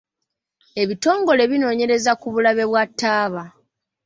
[0.81, 3.43] Ebitongole binoonyereza ku bulabe bwa taaba.